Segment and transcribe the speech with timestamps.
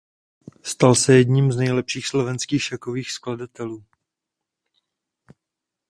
[0.63, 3.83] Stal se jedním z nejlepších slovenských šachových skladatelů.